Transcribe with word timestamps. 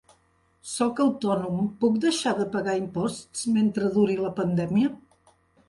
Sóc 0.69 1.01
autònom, 1.05 1.59
puc 1.83 1.99
deixar 2.07 2.33
de 2.41 2.49
pagar 2.57 2.75
imposts 2.81 3.47
mentre 3.61 3.95
duri 4.01 4.19
la 4.25 4.35
pandèmia? 4.43 4.95